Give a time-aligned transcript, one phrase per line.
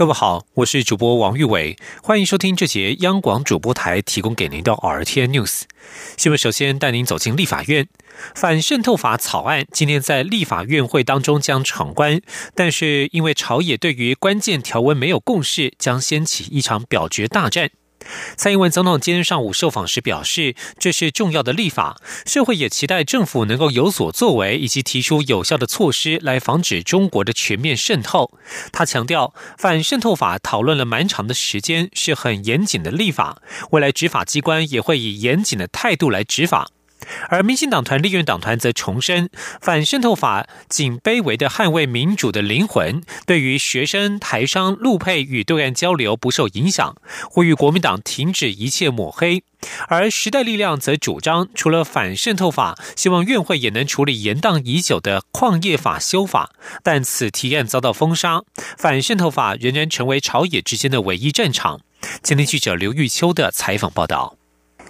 [0.00, 5.64] 各位好，我是主播王玉伟，欢迎收听这节央广主播台提供给您的 RTN News
[6.16, 6.38] 新闻。
[6.38, 7.86] 首先带您走进立法院。
[8.34, 12.22] 反渗透法草案今天在立法院会当中将闯关，
[12.54, 17.68] 但是因为朝野对于关键条文没有共识，将掀起一场表决大战。
[18.36, 28.32] 蔡英文总统今天上午受访时表示，这是重要的立法，社会也期待政府能够有所作为，以及提出有效的措施来防止中国的全面渗透。
[28.72, 36.70] 他强调，反渗透法讨论了蛮长的时间，是很严谨的立法，未来执法机关也会以严谨的态度来执法。
[37.28, 46.96] 而民进党团立院党团则重申，反渗透法仅卑微的捍卫民主的灵魂，对于学生、台商、陆配与对岸交流不受影响，
[47.30, 49.42] 呼吁国民党停止一切抹黑。
[49.88, 58.42] 而时代力量则主张，除了反渗透法，希望院会也能处理延宕已久的矿业法修法，但此提案遭到封杀，
[58.78, 61.80] 反渗透法仍然成为朝野之间的唯一战场。
[62.22, 64.39] 今天记者刘玉秋的采访报道。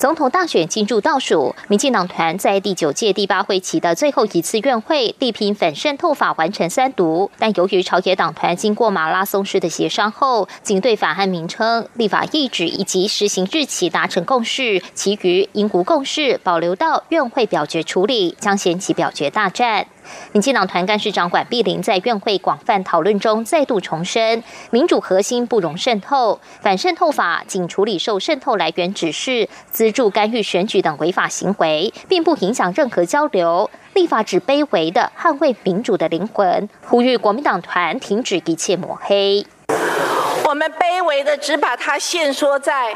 [0.00, 19.86] 总统大选进入倒数，民进党团在第九届第八会期的最后一次院会力拼反渗透法完成三读，但由于朝野党团经过马拉松式的协商后，仅对法案名称、立法意旨以及实行日期达成共识，其余因无共识保留到院会表决处理，将掀起表决大战。
[20.32, 33.70] 民进党团干事长管碧玲在院会广泛讨论中再度重申，民主核心不容渗透，反渗透法仅处理受渗透来源指示、资助、干预选举等违法行为，并不影响任何交流。
[33.94, 39.44] 立法只卑微的捍卫民主的灵魂，呼吁国民党团停止一切抹黑。
[40.44, 42.94] 我们卑微的只把它限缩在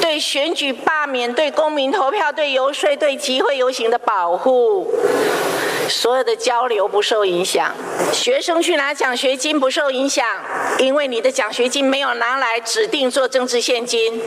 [0.00, 4.86] 对选举罢免、对公民投票、对游说、对集会游行的保护。
[5.88, 7.72] 所有的交流不受影响，
[8.12, 10.26] 学生去拿奖学金不受影响，
[10.78, 14.20] 因为你的奖学金没有拿来指定做政治现金。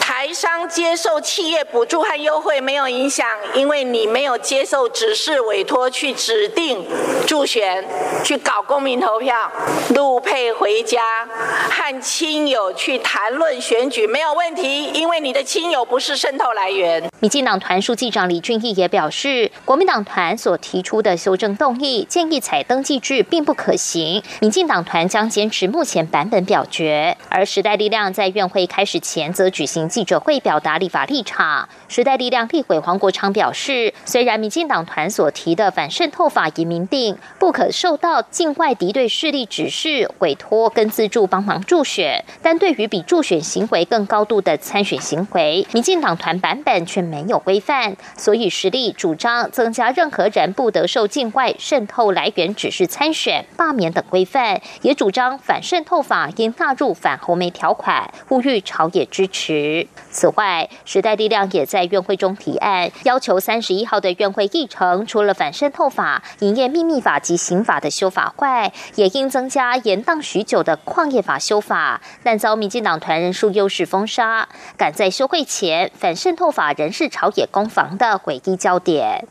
[0.00, 6.86] 台商接受企业补助和优惠没有影响，因为你没有接受指示委托去指定
[7.26, 7.84] 助选，
[8.24, 9.50] 去搞公民投票。
[9.94, 11.26] 陆配回家
[11.70, 17.10] 和亲友去谈论选举没有问题，因为你的亲友不是渗透来源。
[17.20, 20.82] 民进党团书记长李俊毅也表示，国民党团所提。
[20.86, 27.16] 出的修正动议建议采登记制并不可行，民进党团将坚持目前版本表决。
[27.28, 31.68] 而时代力量在院会开始前则举行记者会表达立法立场。
[31.88, 50.70] 时代力量立委黄国昌表示，虽然民进党团所提的反渗透法已明定不可受到境外敌对势力指示、委托跟资助帮忙助选，但对于比助选行为更高度的参选行为，民进党团版本却没有规范，所以实力主张增加任何人不。
[50.76, 59.88] 得受境外渗透来源指示参选、罢免等规范，也主张反渗透法应纳入反红梅条款，呼吁朝野支持。
[60.10, 74.46] 此外，时代力量也在院会中提案，要求三十一号的院会议程，除了反渗透法、营业秘密法及刑法的修法外，也应增加延宕许久的矿业法修法，但遭民进党团人数优势封杀。
[74.76, 79.26] 赶在休会前，反渗透法仍是朝野攻防的诡异焦点。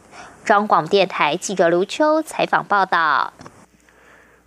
[0.45, 3.33] 中广电台记者卢秋采访报道。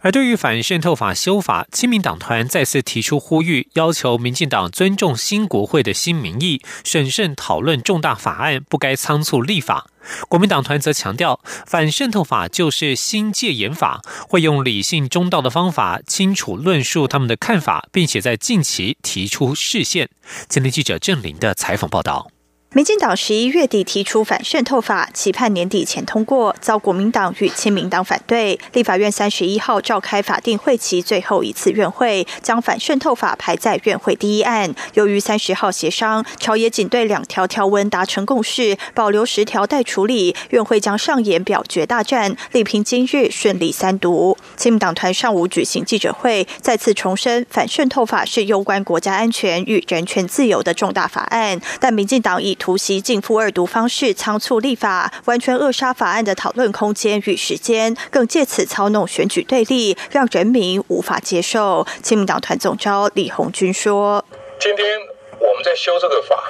[0.00, 9.88] 而对于反渗透法修法，亲民党团再次提出呼吁，要求民进党尊重新国会的新民意，审慎讨论重大法案，不该仓促立法。
[10.28, 20.08] 国民党团则强调，反渗透法就是新戒严法，会用理性中道的方法，清楚论述他们的看法，并且在近期提出视线。
[20.48, 22.30] 今天记者郑林的采访报道。
[22.78, 28.56] 民进党十一月底提出反渗透法，期盼年底前通过，遭国民党与亲民党反对。
[28.72, 34.72] 立法院三十一号召开法定会期最后一次院会，将反渗透法排在院会第一案。
[34.94, 40.36] 由于三十号协商，朝野仅对两条条文达成共识，保留十条待处理。
[40.50, 44.38] 院会将上演表决大战，力拼今日顺利三读。
[44.56, 61.86] 亲民党团上午举行记者会，再次重申反渗透法是攸关国家安全与人权自由的重大法案，但民进党以突袭进复二读方式仓促立法，完全扼杀法案的讨论空间与时间，更借此操弄选举对立，让人民无法接受。
[62.02, 64.22] 亲民党团总召李红军说
[64.60, 65.00] ：“今天
[65.40, 66.44] 我们在修这个法，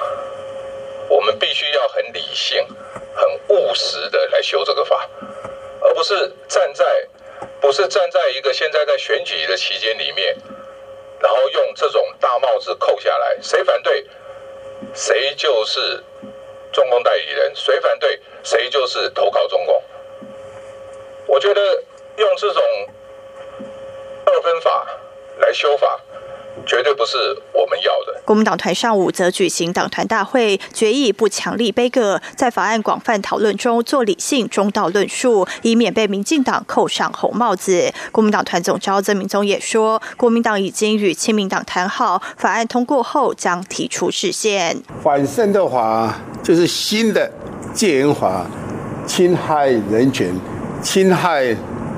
[1.07, 2.67] 我们必须要很理性、
[3.15, 5.09] 很务实的来修这个法，
[5.79, 6.83] 而不是站在
[7.61, 10.35] 不是站在一个现在在选举的期间里面，
[11.21, 14.05] 然后用这种大帽子扣下来，谁反对，
[14.93, 16.03] 谁就是
[16.71, 19.83] 中共代理人；谁反对，谁就是投靠中共。
[21.25, 21.83] 我觉得
[22.17, 22.63] 用这种
[24.25, 24.87] 二分法
[25.37, 26.01] 来修法。
[26.65, 27.17] 绝对不是
[27.53, 28.21] 我们要的。
[28.25, 37.91] 国民党团上午则举行党团大会，决议不强力杯葛，在法案广泛讨论中做理性中道论述，以免被民进党扣上红帽子。
[38.11, 44.77] 国民党团总召曾明宗也说，国民党已经与亲民党谈好，法案通过后将提出视线。
[45.03, 47.31] 反渗透法就是新的
[47.73, 48.45] 戒严法，
[49.07, 50.31] 侵害人权，
[50.81, 51.43] 侵害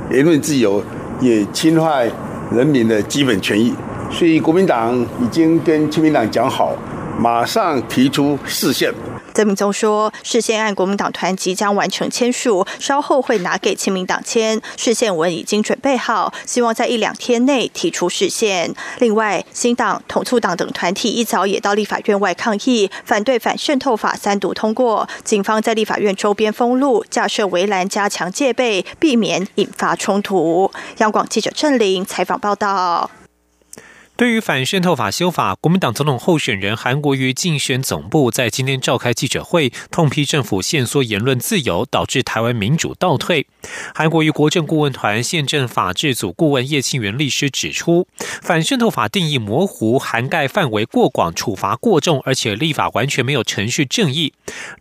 [0.10, 0.82] 言论自由，
[1.20, 2.10] 也侵害
[2.52, 3.74] 人民的基本权益。
[4.12, 6.76] 所以国民党已经跟亲民党讲好，
[7.18, 8.94] 马上提出视线。
[9.34, 14.62] 曾明宗说，视线案国民党团即将完成签署，稍后会拿给亲民党签。
[14.76, 18.76] 视线文已经准备好，希望在一两天内提出视线。
[19.00, 25.08] 另外，新党、统促党等团体一早也到立法院外抗议，反对反渗透法三读通过。
[25.24, 30.70] 警方在立法院周边封路，架设围栏，加强戒备，避免引发冲突。
[30.98, 33.10] 央广记者郑玲采访报道。
[34.22, 43.48] 对于反渗透法修法，国民党总统候选人韩国瑜竞选总部在今天召开记者会，痛批政府限缩言论自由，导致台湾民主倒退。
[43.96, 48.06] 韩国瑜国政顾问团宪政法制组顾问叶庆元律师指出，
[48.44, 54.34] 反渗透法定义模糊，涵盖范围过广，处罚过重，而且立法完全没有程序正义。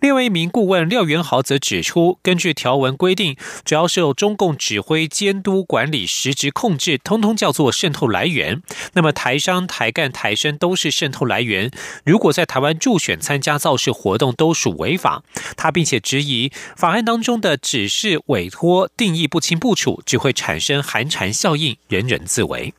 [0.02, 8.60] 另外一名顾问廖元豪则指出，根据条文规定，只要是有中共指挥、监督、管理、实质控制，通通叫做渗透来源。
[8.92, 9.29] 那么台。
[9.30, 11.70] 台商、台干、台生都是渗透来源。
[12.04, 15.22] 如果在台湾助选、参加造势活动，都属违法。
[15.56, 22.74] 他并且质疑法案当中的指示、委托定义不清不楚，只会产生寒蝉效应，人人自危。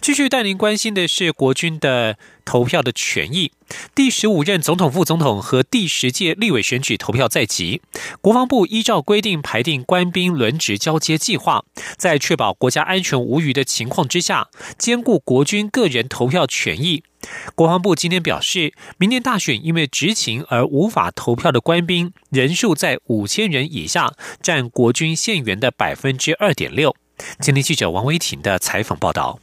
[0.00, 3.52] 继续带您关心的是国军的投票的权益。
[3.94, 7.82] 第十五任总统、副总统和第十届立委选举投票在即，
[8.20, 11.64] 国防部依照规定排定官兵轮值交接计划，
[11.96, 14.48] 在确保国家安全无虞的情况之下，
[14.78, 17.02] 兼顾国军个人投票权益。
[17.54, 26.96] 国防部今天表示，明年大选因为执勤而无法投票的官兵人数在五千人以下，占国军现员的百分之二点六。
[27.40, 29.40] 今天记者王维婷的采访报道。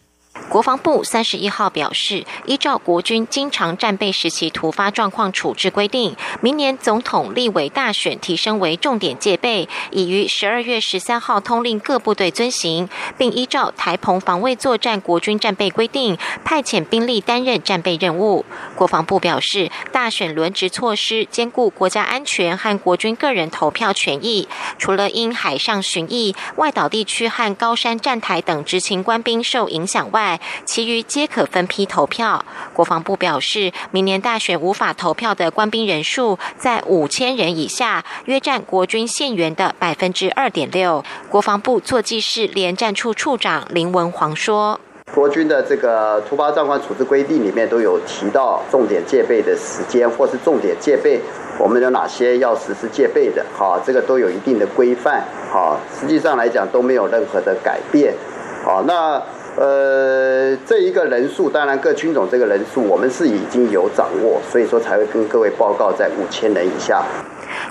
[0.56, 12.88] 国防部三十一号表示，依照国军经常战备时期突发状况处置规定，明年总统、立委大选提升为重点戒备，已于十二月十三号通令各部队遵行，
[13.18, 18.46] 并依照台澎防卫作战国军战备规定，派遣兵力担任战备任务。
[18.78, 24.48] 国防部表示，大选轮值措施兼顾国家安全和国军个人投票权益，
[24.78, 32.44] 除了因海上巡弋、外岛地区和高山站台等执勤官兵受影响外，其余皆可分批投票。
[32.74, 41.04] 国防部表示，明年大选无法投票的官兵人数在五千人以下，约占国军现员的百分之二点六。
[41.30, 44.80] 国防部作记室连战处处长林文煌说
[45.14, 51.20] ：“国军的这个突发状况处置规定里面都有提到重点戒备的时间，或是重点戒备，
[51.60, 53.46] 我们有哪些要实施戒备的？
[53.54, 55.24] 好，这个都有一定的规范。
[55.52, 58.14] 好，实际上来讲都没有任何的改变。
[58.64, 59.22] 好，那。”
[59.58, 67.06] 呃，这一个人数，当然各军种这个人数，我们是已经有掌握，所以说才会跟各位报告在五千人以下。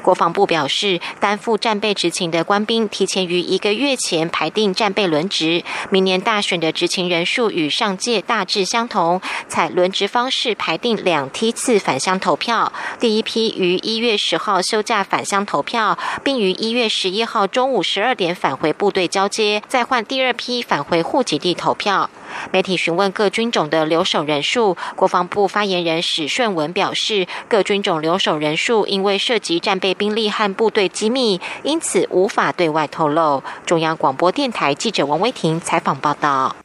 [0.05, 12.71] 国防部表示，担负战备执勤的官兵提前于一个月前排定战备轮值，明年大选的执勤人数与上届大致相同，采轮值方式排定两梯次返乡投票。
[13.01, 22.11] 第一批于一月十号休假返乡投票，并于一月十一号中午十二点返回部队交接，再换第二批返回户籍地投票。
[22.51, 33.43] 媒体询问各军种的留守人数，国防部发言人史顺文表示，各军种留守人数因为涉及战备兵力和部队机密，因此无法对外透露。
[33.67, 36.57] 中央广播电台记者王威婷采访报道。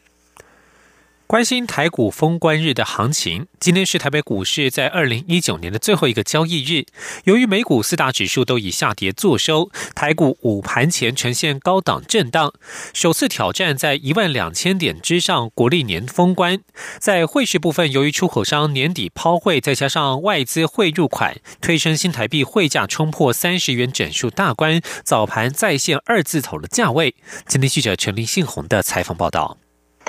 [1.29, 6.87] 关心台股封关日的行情，今天是台北股市在二零一九年的最后一个交易日。
[7.25, 12.51] 由于美股四大指数都以下跌作收，台股午盘前呈现高档震荡，
[12.95, 15.51] 首次挑战在一万两千点之上。
[15.53, 16.61] 国历年封关，
[16.97, 27.13] 在汇市部分，由于出口商年底抛汇，再加上外资汇入款，推升新台币汇价冲破三十元整数大关，早盘再现二字头的价位。
[27.45, 29.59] 今天记者陈林信宏的采访报道。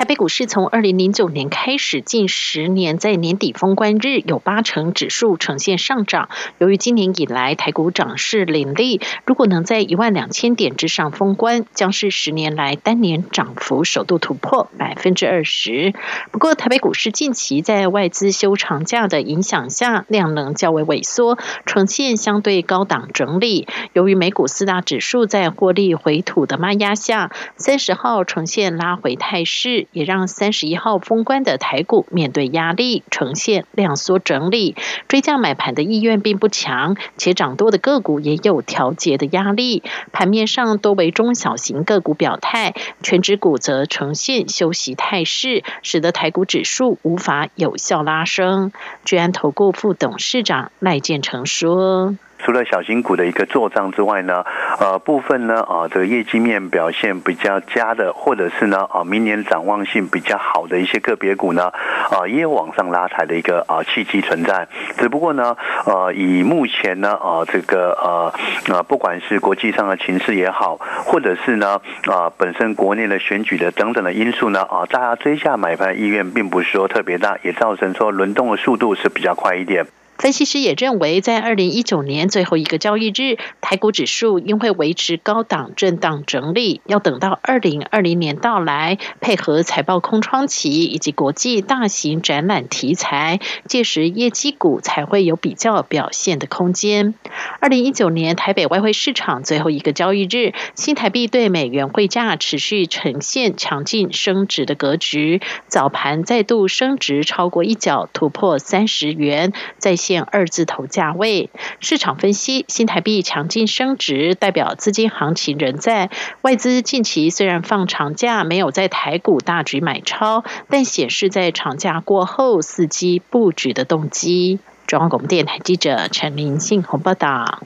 [0.00, 6.30] 台北股市从二零零九年开始，近十年在年底封关日有八成指数呈现上涨。
[6.56, 15.92] 由于今年以来台股涨势凌厉，如果能在一万两千点之上封关，将是十年来单年涨幅首度突破百分之二十。
[16.32, 23.68] 不过，台北股市近期在外资休长假的影响下，量能较为萎缩，呈现相对高档整理。
[23.92, 34.76] 由于美股四大指数在获利回吐的卖压下，三十号呈现拉回态势，也让三十一号封关的台股面对压力，呈现量缩整理。
[35.08, 39.82] 追加买盘的意愿并不强，且涨多的个股也有调节的压力。
[40.12, 48.72] 盘面上多为中小型个股表态，全指股则呈现休息态势，使得台股指数无法有效拉升。
[49.04, 52.16] 居安投顾副董事长赖建成说。
[52.44, 54.44] 除了小型股的一个做账之外呢，
[54.78, 61.72] 呃，部分呢啊，这个业绩面表现比较佳的，或者是呢啊，明年展望性比较好的一些个别股呢，
[62.10, 64.66] 啊，也有往上拉抬的一个啊契机存在。
[64.96, 79.86] 只不过呢，呃，以目前呢啊这个呃啊，不管是国际上的情势也好，或者是呢啊本身国内的选举的等等的因素呢啊，大家追下买盘意愿并不是说特别大，也造成说轮动的速度是比较快一点。
[80.20, 97.14] 分析师也认为，在二零一九年最后一个交易日，台股指数应会维持高档震荡整理，要等到二零二零年到来，配合财报空窗期以及国际大型展览题材，届时业绩股才会有比较表现的空间。
[97.58, 109.96] 二零一九年台北外汇市场最后一个交易日，新台币对美元汇价持续呈现强劲升值的格局，早盘再度升值超过一角，突破三十元，在。
[110.10, 116.10] 现二字头价位，市场分析新台币强劲升值，代表资金行情仍在。
[116.42, 124.58] 外资近期虽然放长假，没有在台股大举买超，但显示在长假过后伺机布局的动机。
[124.88, 127.62] 中央广播电台记者陈林信鸿报道。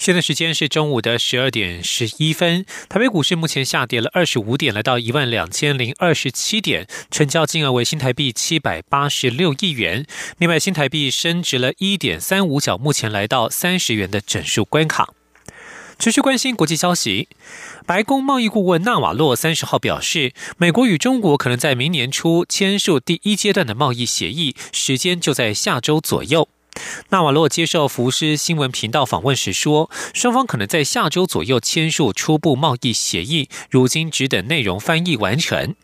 [0.00, 10.06] 现在时间是中午的十二点十一分，台北股市目前下跌了二十五点，来到一万两千零二十七点，成交金额为新台币七百八十六亿元。
[10.38, 15.12] 另外，新台币升值了一点三五角，目前来到三十元的整数关卡。
[15.98, 17.28] 持续关心国际消息，
[17.84, 26.48] 白宫贸易顾问纳瓦洛三十号表示，美国与中国可能在明年初签署第一阶段的贸易协议，时间就在下周左右。
[27.10, 35.74] 纳瓦洛接受福斯新闻频道访问时说，双方可能在下周左右签署初步贸易协议，如今只等内容翻译完成。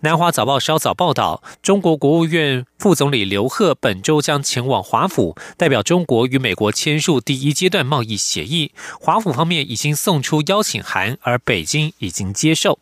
[0.00, 8.72] 南华早报稍早报道，中国国务院副总理刘鹤本周将前往华府，代表中国与美国签署第一阶段贸易协议。
[9.00, 12.78] 华府方面已经送出邀请函，而北京已经接受。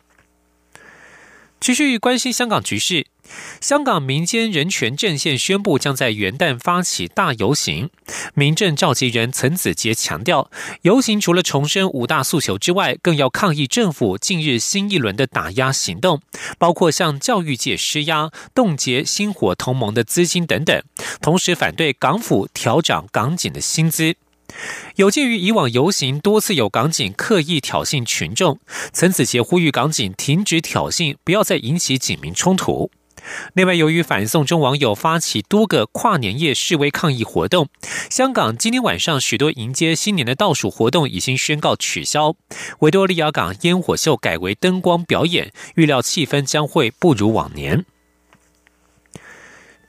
[1.59, 3.07] 持续关心香港局势。
[3.61, 7.89] 香港民间人权阵线宣布，将在元旦发起大游行。
[8.33, 10.49] 民政召集人岑子杰强调，
[10.81, 16.21] 游行除了重申五大诉求之外，更要抗议政府近日新一轮的打压行动，
[16.57, 20.81] 包括向教育界施压、冻结星火同盟的资金等等。
[21.21, 24.15] 同时，反对港府调涨港警的薪资。
[24.95, 28.59] 有鉴于以往游行多次有港警刻意挑衅群众，
[28.91, 32.89] 岑子杰呼吁港警停止挑衅，不要再引起警民冲突。
[33.53, 37.69] 另外，由于反送中网友发起多个跨年夜示威抗议活动，
[38.09, 42.35] 香港今天晚上许多迎接新年的倒数活动已经宣告取消。
[42.79, 47.85] 维多利亚港烟火秀改为灯光表演，预料气氛将会不如往年。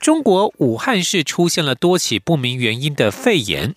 [0.01, 3.75] 中国武汉市出现了多起不明原因的肺炎。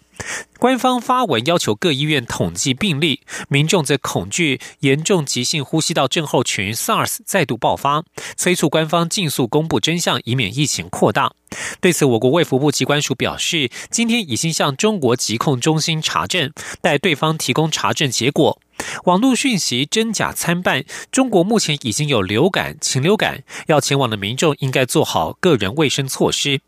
[0.59, 8.05] 官方发文要求各医院统计病例，民众则恐惧严重急性呼吸道症候群 SARS 再度爆发，
[8.37, 11.35] 催促官方尽速公布真相，以免疫情扩大。
[11.83, 16.51] 对此，我国卫福部机关署表示，今天已经向中国疾控中心查证，
[16.81, 18.59] 待对方提供查证结果。
[19.05, 26.61] 网络讯息真假参半，中国目前已经有流感、禽流感，要前往的民众应该做好个人卫生措施。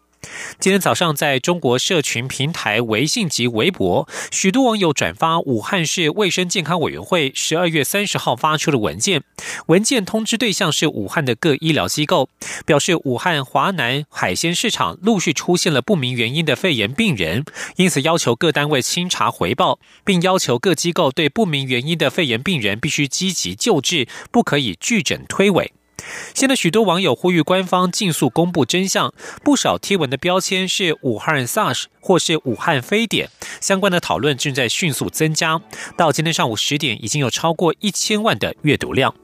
[0.58, 9.22] 今天早上，在中国社群平台微信及微博，许多网友转发武汉市卫生健康委员会十二月三十号发出的文件。
[9.66, 12.28] 文件通知对象是武汉的各医疗机构，
[12.64, 17.44] 表示武汉华南海鲜市场陆续出现了不明原因的肺炎病人，
[17.76, 25.68] 因此要求各单位清查回报，并要求各机构对不明原因的肺炎病人必须积极救治，不可以拒诊推诿。
[26.34, 33.28] 现在许多网友呼吁官方尽速公布真相，不少贴文的标签是武汉 SARS 或是武汉非典，
[33.60, 35.60] 相关的讨论正在迅速增加。
[35.96, 39.14] 到今天上午十点，已经有超过一千万的阅读量。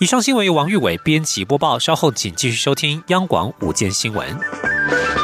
[0.00, 5.23] 以上新闻由王玉伟编辑播报，稍后请继续收听央广午间新闻。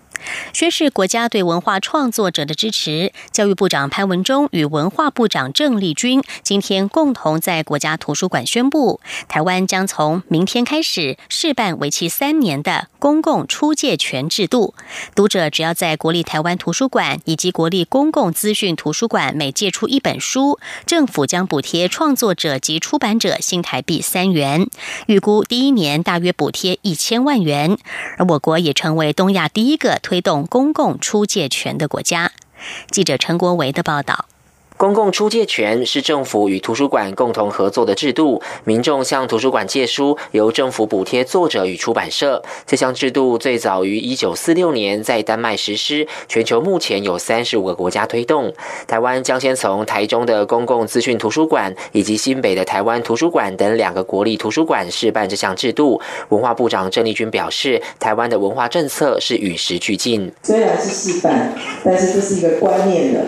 [0.53, 3.13] 宣示国家对文化创作者的支持。
[3.31, 14.73] 教育部长潘文忠与文化部长郑丽君今天共同在国家图书馆宣布，台湾将从明天开始试办为期三年的公共出借权制度。
[15.15, 24.67] 读者只要在国立台湾图书馆以及国立公共资讯图书馆每借出一本书，政府将补贴创作者及出版者新台币三元，
[25.07, 27.77] 预估第一年大约补贴一千万元。
[28.17, 30.30] 而我国也成为东亚第一个推动。
[30.39, 32.31] 公共出借权的国家，
[32.89, 34.25] 记者陈国维的报道。
[34.81, 42.41] 公共出借权是政府与图书馆共同合作的制度，民众向图书馆借书，由政府补贴作者与出版社。
[42.65, 48.51] 这项制度最早于一九四六年在丹麦实施，全球目前有三十五个国家推动。
[48.87, 56.01] 台湾将先从台中的公共资讯图书馆以及新北的台湾图书馆等两个国立图书馆试办这项制度。
[56.29, 60.31] 文化部长郑丽君表示，台湾的文化政策是与时俱进。
[60.41, 61.53] 虽然是试办，
[61.85, 63.23] 但是这是一个观念的。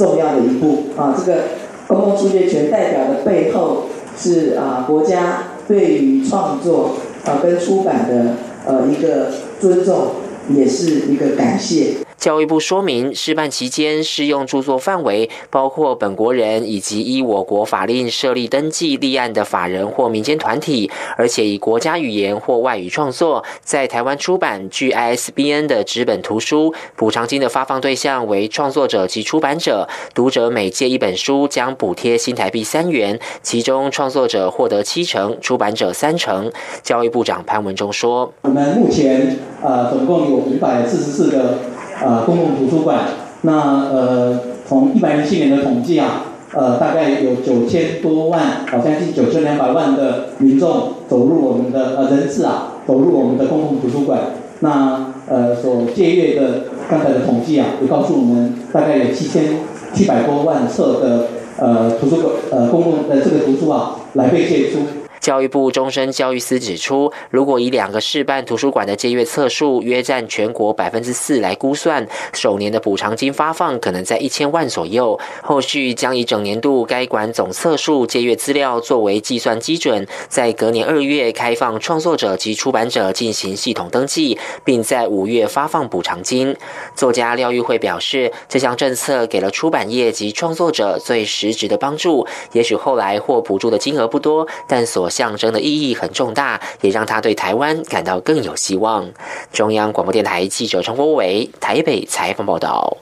[0.00, 1.14] 重要的一步啊！
[1.14, 1.42] 这个
[1.86, 3.84] 公共出借权代表的背后
[4.16, 6.92] 是啊，国家对于创作
[7.26, 9.30] 啊跟出版的呃一个
[9.60, 10.12] 尊重，
[10.48, 11.96] 也是一个感谢。
[12.20, 26.74] 教育部说明，试办期间适用著作范围包括本国人以及依我国法令设立登记立案的法人或民间团体，而且以国家语言或外语创作，在台湾出版具 ISBN 的纸本图书。
[26.94, 36.52] 补偿金的发放对象为创作者及出版者，读者每借一本书将补贴新台币三元，其中创作者获得七成，出版者三成。
[36.82, 41.58] 教育部长潘文忠说：“我们目前呃总共有五百四十四个。”
[42.02, 43.00] 呃，公共图书馆，
[43.42, 43.52] 那
[43.90, 54.20] 呃，从一百零七年的统计啊，呃，大概有九千多万，好像近九千两百万的民众走入我们的呃人次啊，走入我们的公共图书馆。
[54.60, 59.58] 那呃，所借阅的刚才的统计啊，也告诉我们，大概有七千
[59.92, 61.26] 七百多万册的
[61.58, 64.78] 呃图书馆呃公共的这个图书啊，来被借出。
[65.20, 75.20] 教育部终身教育司指出，如果以两个示范图书馆的借阅册数约占全国百分之四来估算，首年的补偿金发放可能在一千万左右。
[75.42, 86.56] 后续将以整年度该馆总册数借阅资料作为计算基准，在隔年二月开放创作者及出版者进行系统登记，并在五月发放补偿金。
[86.94, 92.26] 作家廖玉慧表示，这项政策给了出版业及创作者最实质的帮助。
[92.52, 99.10] 也许后来获补助的金额不多，但所象征的意义很重大，也让他对台湾感到更有希望。
[99.52, 102.98] 中央广播电台记者陈国伟台北采访报道。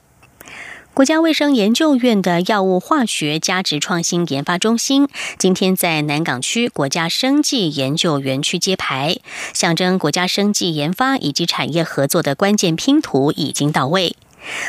[0.94, 5.06] 国家卫生研究院的药物化学价值创新研发中心
[5.38, 9.18] 今天在南港区国家生技研究园区揭牌，
[9.54, 14.16] 象征国家生技研发以及产业合作的关键拼图已经到位。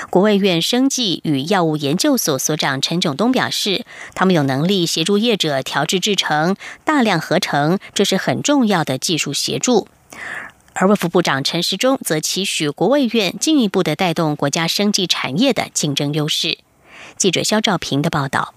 [0.09, 9.87] 国卫院生技与药物研究所所长陈炯东表示，他们有能力协助业者调制制成、大量合成，这是很重要的技术协助。
[10.73, 16.59] 而卫副部长陈时中则期许国卫院进一步的带动国家生技产业的竞争优势。
[17.17, 18.53] 记者肖兆平的报道。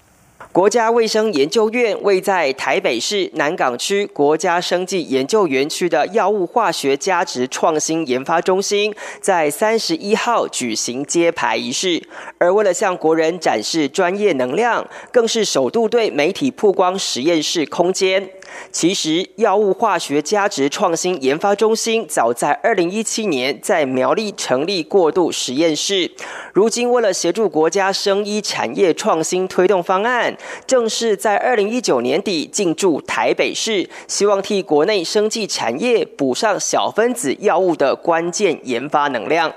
[0.53, 12.03] 国家卫生研究院位在台北市南港区国家生技研究园区的药物化学价值创新研发中心，在三十一号举行揭牌仪式。
[12.37, 18.29] 而为了向国人展示专业能量，更是首度对媒体曝光实验室空间。
[18.71, 26.11] 其实，药物化学价值创新研发中心早在二零一七年在苗栗成立过渡实验室。
[26.53, 39.51] 如今，为了协助国家生医产业创新推动方案，正式在二零一九年底进驻台北市，希望替国内生技产业补上小分子药物的关键研发能量。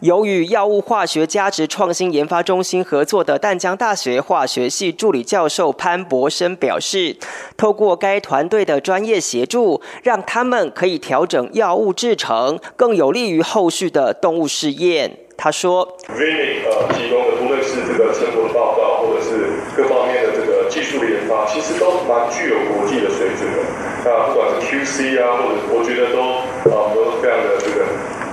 [0.00, 7.16] 由与药物化学价值创新研发中心合作的淡江大学化学系助理教授潘博生表示，
[7.58, 8.46] 透过该团。
[8.46, 15.18] 队的专业协助，让他们可以调整药物制成，更有利于后续的动物试验。
[15.36, 16.14] 他说：“呃，
[16.94, 20.15] 提供的不论是这个成果报告，或者是各方面。”
[21.46, 23.58] 其实都蛮具有国际的水准的。
[24.04, 26.20] 那不管是 QC 啊，或者我觉得都
[26.70, 27.86] 啊，都非常的这个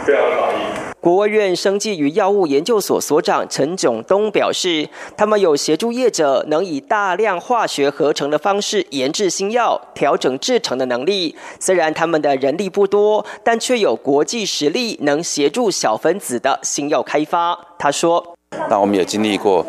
[0.06, 0.64] 非常的满意。
[1.00, 11.36] 国务院生技与药物研究所所长陈炯东表示，他们有协助业者能以大量化学合成的方式研制新药、调整制成的能力。
[11.60, 17.60] 虽然他们的人力不多，但却有国际实力，能协助小分子的新药开发。
[17.78, 18.36] 他说
[18.70, 19.66] ：“那我们也经历过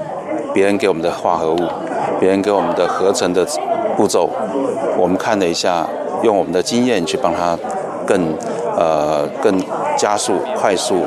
[0.52, 1.58] 别人给我们的化合物，
[2.20, 3.46] 别人给我们的合成的
[3.96, 4.30] 步骤，
[4.98, 5.86] 我们看了一下，
[6.22, 7.58] 用我们的经验去帮他
[8.06, 8.34] 更
[8.76, 9.60] 呃更
[9.96, 11.02] 加速、快速。”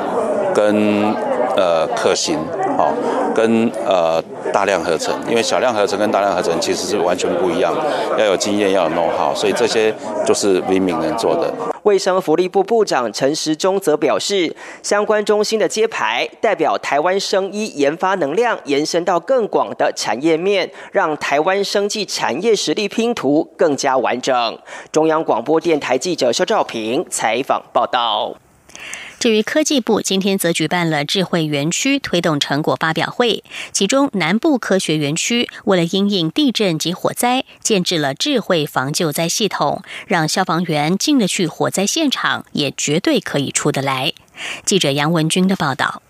[0.54, 1.14] 跟
[1.56, 2.36] 呃可行，
[2.76, 2.92] 好，
[3.38, 4.20] 跟呃
[4.52, 7.72] 大量合成，因为小量合成跟大量合成其实是完全不一样，
[8.18, 9.94] 要有经验，要有 know how，所以这些
[10.26, 11.54] 就是 v i m 能做的。
[11.84, 24.58] 卫生福利部部长陈时中则表示，相关中心的揭牌，代表台湾生医研发能量延伸到更广的产业面，让台湾生技产业实力拼图更加完整。
[24.90, 28.34] 中央广播电台记者肖兆平采访报道。
[29.18, 44.12] 至于科技部，今天则举办了智慧园区推动成果发表会，其中南部科学园区为了因应地震及火灾，建制了智慧防救灾系统，让消防员进得去火灾现场，也绝对可以出得来。
[44.64, 46.00] 记者杨文军的报道。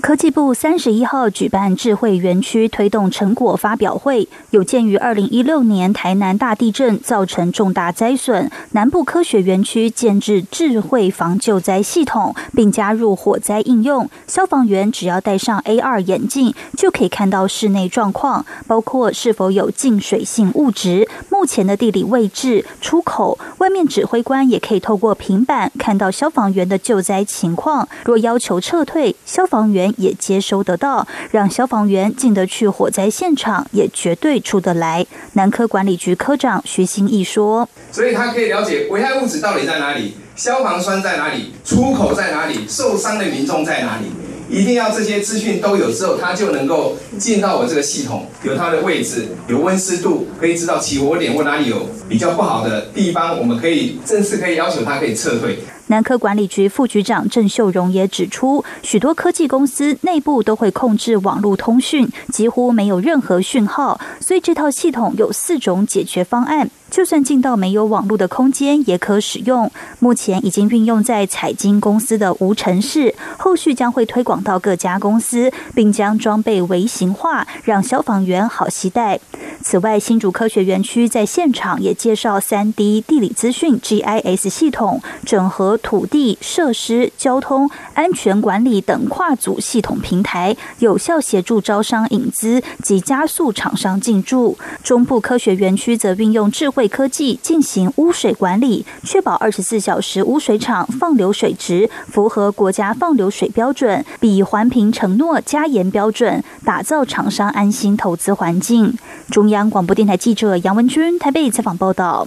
[0.00, 14.08] 科技部三十一号举办智慧园区推动成果发表会，有鉴于二零一六年台南大地震造成重大灾损，南部科学园区建制智慧防救灾系统，并加入火灾应用。
[14.26, 23.38] 消防员只要戴上 AR 眼镜，就可以看到室内状况，包括是否有进水性物质、目前的地理位置、出口。
[23.58, 27.86] 外面指挥官也可以透过平板看到消防员的救灾情况。
[28.04, 29.89] 若要求撤退，消防员。
[29.96, 35.06] 也接收得到，让消防员进得去火灾现场，也绝对出得来。
[35.34, 44.06] 南科管理局科长徐新义说：“所以他可以了解危害物质到底在哪里，消防栓在哪里，出口在哪里，受伤的民众在哪里。
[44.48, 66.70] 一定要这些资讯都有之后，他就能够进到我这个系统，有它的位置，有温湿度，可以知道起火点或哪里有比较不好的地方，我们可以正式可以要求他可以撤退。”南科管理局副局长郑秀荣也指出，许多科技公司内部都会控制网络通讯，几乎没有任何讯号，所以这套系统有四种解决方案。
[66.90, 69.70] 就算进到没有网络的空间也可使用。
[70.00, 79.20] 目前已经运用在彩金公司的无尘室，后续将会推广到各家公司，并将装备微型化，让消防员好携带。
[79.62, 94.56] 此外，新竹科学园区在现场也介绍三 D 地理资讯 GIS 系统，整合土地、设施、交通、安全管理等跨组系统平台，有效协助招商引资及加速厂商进驻。
[94.82, 96.79] 中部科学园区则运用智慧。
[96.88, 108.96] 科技进行污水管理，确保二十四小时污水厂放流水值符合国家放流水标准，比环评承诺加严标准，打造厂商安心投资环境。
[109.30, 112.26] 中央广播电台记者杨文君台北采访报道。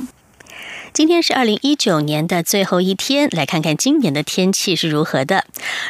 [0.94, 5.44] 今天是二零一九年的最后一天，来看看今年的天气是如何的。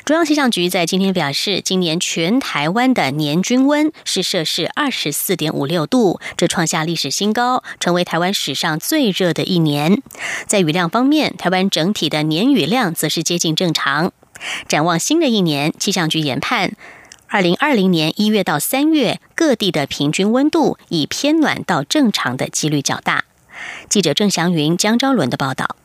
[0.05, 10.01] 中央气象局在今天表示，今年全台湾的年均温是摄氏二十四点五六度，这创下历史新高，成为台湾史上最热的一年。
[10.47, 14.13] 在雨量方面，台湾整体的年雨量则是接近正常。
[14.69, 16.71] 展望新的一年，气象局研判，
[17.27, 23.25] 二零二零年一月到三月各地的平均温度以偏暖到正常的几率较大。
[23.89, 25.75] 记者郑祥云、江昭伦的报道。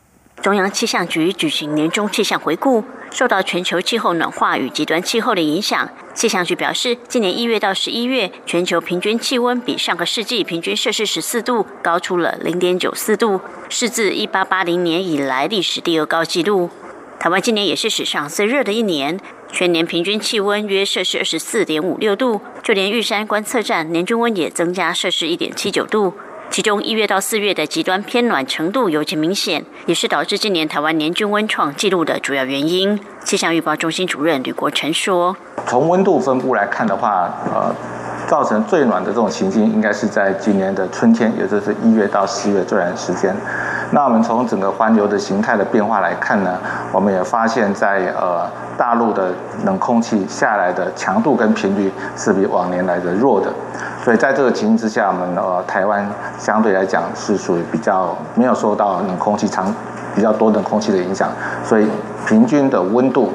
[0.41, 16.71] 中央气象局举行年终气象回顾，受到全球气候暖化与极端气候的影响，气象局表示，今年一月到十一月，全球平均气温比上个世纪平均摄氏十四度高出了零点九四度，是自一八八零年以来历史第二高纪录。
[17.19, 19.19] 台湾今年也是史上最热的一年，
[19.51, 26.15] 全年平均气温约摄氏二十四点五六度，就连玉山观测站年均温也增加摄氏一点七九度。
[26.51, 32.99] 其中一月到四月的极端偏暖程度尤其明显，也是导致今年台湾年均温创纪录的主要原因。
[33.23, 35.37] 气象预报中心主任吕国成说
[35.69, 37.73] ：“从温度分布来看的话，呃，
[38.27, 43.37] 造成最暖的这种情境，应该是在今年的春天，也就是一月到四月这段时间。
[43.91, 46.59] 那我们从整个环流的形态的变化来看呢，
[46.93, 49.33] 我们也发现，在呃大陆的
[49.65, 53.53] 冷空气下来的强度跟频率是比往年来的弱的。”
[54.09, 59.71] 所以在这个情形之下，我们呃台湾相对来讲是属于比较没有受到冷空气长
[60.17, 61.31] 比较多冷空气的影响，
[61.63, 61.87] 所以
[62.27, 63.31] 平均的温度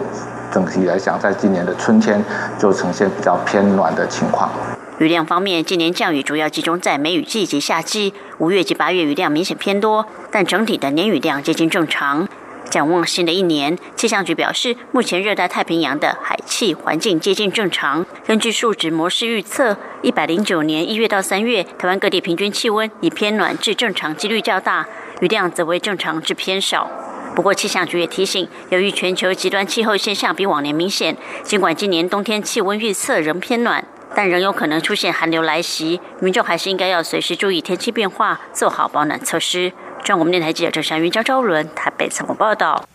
[0.52, 2.20] 整体来讲，在今年的春天
[2.58, 4.50] 就呈现比较偏暖的情况。
[4.98, 12.28] 雨量方面，今年降雨主要集中在梅雨季及夏季，五月及八月雨量明显偏多，但整体的年雨量接近正常。
[12.74, 18.04] 展望新的一年，气象局表示，目前热带太平洋的海气环境接近正常。
[18.26, 24.88] 根据数值模式预测，一百零九年一月到三月，台湾各地平均气温以偏暖至正常几率较大，
[25.20, 26.90] 雨量则为正常至偏少。
[27.36, 39.74] 不过，气象局也提醒，由于全球极端气候现象比往年明显，尽管今年冬天气温预测仍偏暖，但仍有可能出现寒流来袭，民众还是应该要随时注意天气变化，做好保暖措施。
[40.04, 42.88] 中国电台记者郑祥云、张昭伦台北采访报道。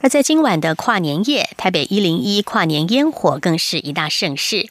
[0.00, 4.70] 而在今晚的跨年夜，台北一零一跨年烟火更是一大盛事。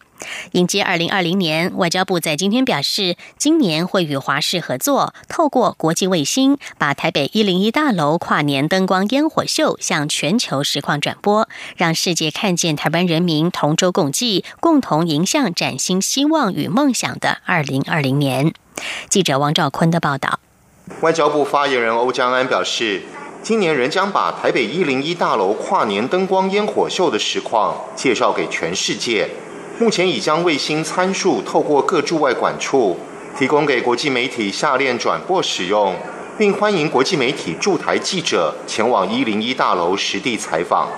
[0.54, 18.52] 迎接二零二零年，外交部在今天表示，今年会与华视合作，透过国际卫星，把台北一零一大楼跨年灯光烟火秀向全球实况转播，让世界看见台湾人民同舟共济、共同迎向崭新希望与梦想的二零二零年。
[19.08, 20.40] 记者王兆坤的报道。
[21.02, 23.02] 外交部发言人欧江安表示，
[23.42, 29.30] 今年仍将把台北一零一大楼跨年灯光烟火秀的实况介绍给全世界。
[29.80, 32.98] 目前已将卫星参数透过各驻外管处
[33.38, 35.96] 提供给国际媒体下链转播使用，
[36.38, 40.90] 并欢迎国际媒体驻台记者前往一零一大楼实地采访。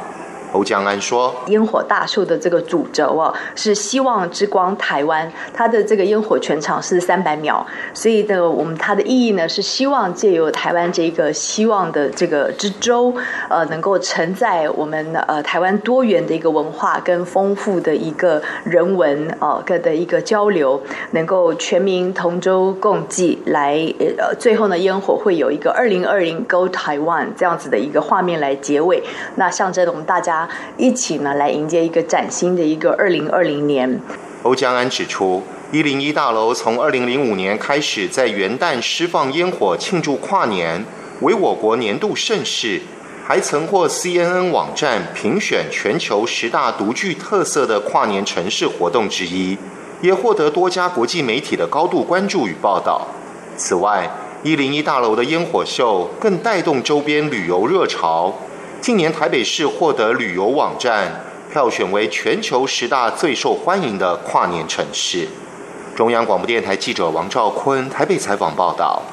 [0.53, 13.13] 欧江安说：“烟火大秀的这个主轴哦，是希望之光台湾，它的这个烟火全场是三百秒，所以的我们它的意义呢，是希望借由台湾这个希望的这个之舟，
[13.49, 23.77] 呃，能够承载我们呃台湾多元的一个文化跟丰富的一个人文哦个的一个交流，能够全民同舟共济，来
[24.17, 29.01] 呃最后呢烟火会有一个二零二零 Go Taiwan 这样子的一个画面来结尾，
[29.35, 30.40] 那象征我们大家。”
[30.77, 34.01] 一起呢，来迎接一个崭新的一个二零二零年。
[34.43, 40.83] 欧江安指出，一零一大楼从二零零五年开始在元旦释放烟火庆祝跨年，
[41.21, 42.81] 为我国年度盛事，
[43.23, 49.57] 还曾获 CNN 网站评选全球十大独具特色的跨年城市活动之一，
[50.01, 53.07] 也获得多家国际媒体的高度关注与报道。
[53.55, 54.09] 此外，
[54.41, 58.33] 一零一大楼的烟火秀更带动周边旅游热潮。
[58.81, 65.27] 近年台北市获得旅游网站票选为全球十大最受欢迎的跨年城市。
[65.95, 69.03] 中央广播电台记者王兆坤台北采访报道。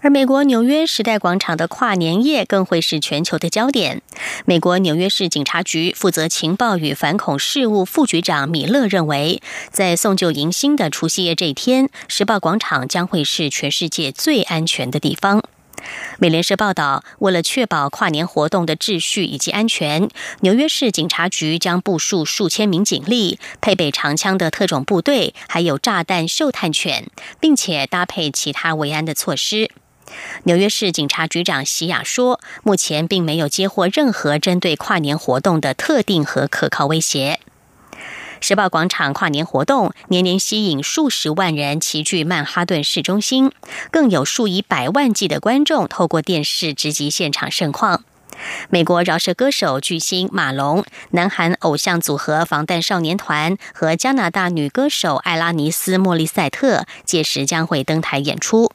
[0.00, 4.00] 而美国纽约时代广场的跨年夜更会是全球的焦点。
[4.46, 15.42] 美国纽约市警察局负责情报与反恐事务副局长米勒认为，在送旧迎新的除夕夜这一天，时报广场将会是全世界最安全的地方。
[16.18, 20.08] 美联社报道，为了确保跨年活动的秩序以及安全，
[20.40, 29.70] 纽约市警察局将部署数千名警力，配备长枪的特种部队，还有炸弹嗅探犬，并且搭配其他维安的措施。
[30.44, 37.40] 纽约市警察局长席亚说：“目前并没有接获任何针对跨年活动的特定和可靠威胁。”
[38.42, 43.52] 时报广场跨年活动年年吸引数十万人齐聚曼哈顿市中心，
[43.92, 48.02] 更有数以百万计的观众透过电视直击现场盛况。
[48.68, 58.72] 美国饶舌歌手巨星马龙、南韩偶像组合防弹少年团和加拿大女歌手艾拉尼斯·莫利塞特届时将会登台演出。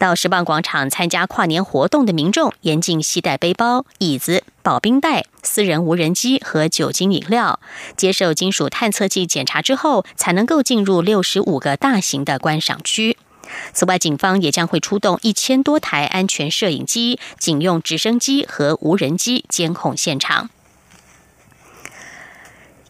[0.00, 7.60] 到石棒广场参加跨年活动的民众严禁携带背包、椅子、保冰袋、私人无人机和酒精饮料。
[7.98, 13.18] 接受金属探测器检查之后，才能够进入六十五个大型的观赏区。
[13.74, 20.48] 此外，警方也将会出动一千多台安全摄影机，警用直升机和无人机监控现场。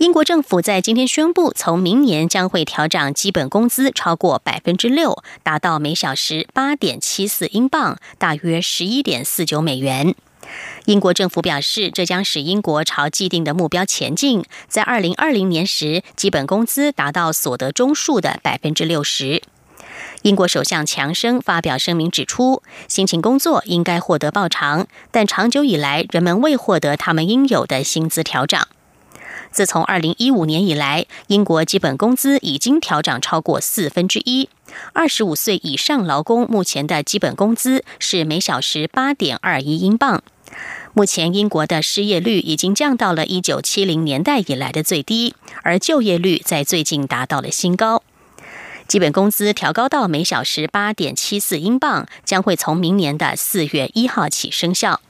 [0.00, 10.14] 英国政府在今天宣布，从明年将会调整基本工资超过百分之六，达到每小时八点七四英镑，大约十一点四九美元。
[10.86, 19.42] 英国政府表示，这将使英国朝既定的目标前进，在二零二零年时，基本工资达到所得中数的百分之六十。
[20.22, 28.58] 英国首相强生发表声明指出，辛勤工作应该获得报偿，但长久以来，人们未获得他们应有的薪资调整。
[29.50, 34.48] 自从二零一五年以来，英国基本工资已经调涨超过四分之一。
[34.92, 40.22] 二十五岁以上劳工目前的基本工资是每小时八点二一英镑。
[40.92, 48.02] 目前，英国的失业率已经降到了一九七零年代以来的最低，而就业率在最近达到了新高。
[48.88, 55.00] 基本工资调高到每小时八点七四英镑，将会从明年的四月一号起生效。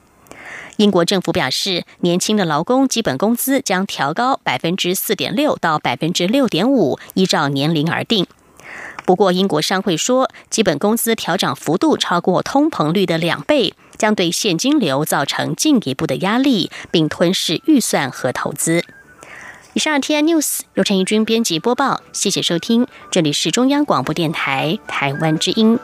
[0.76, 8.26] 英国政府表示，年轻的劳工基本工资将调高百分之四点六到百分之六点五，依照年龄而定。
[9.04, 18.84] 不过，英国商会说，基本工资调整幅度超过通膨率的两倍，将对现金流造成进一步的压力，并吞噬预算和投资。
[19.72, 25.78] 以上 T I News 由陈怡君编辑播报，谢谢收听，这里是中央广播电台台湾之音。